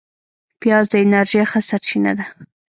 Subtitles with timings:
[0.61, 2.25] پیاز د انرژۍ ښه سرچینه ده